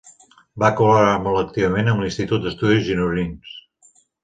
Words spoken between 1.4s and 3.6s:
activament amb l'Institut d'Estudis Gironins.